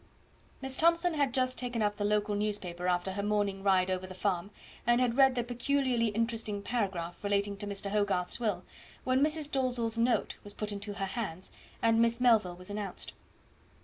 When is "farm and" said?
4.15-4.99